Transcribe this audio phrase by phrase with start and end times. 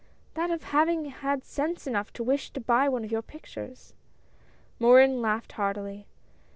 [0.33, 3.93] "That of having had sense enough to wish to buy one of your pictures!"
[4.79, 6.07] Morin laughed heartily.